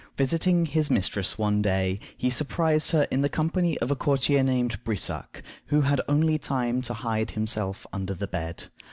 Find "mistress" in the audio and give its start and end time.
0.89-1.37